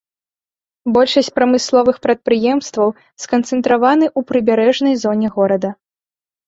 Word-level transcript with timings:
Большасць 0.95 1.29
прамысловых 1.37 2.01
прадпрыемстваў 2.07 2.89
сканцэнтраваны 3.27 4.05
ў 4.17 4.31
прыбярэжнай 4.35 4.93
зоне 5.05 5.27
горада. 5.39 5.69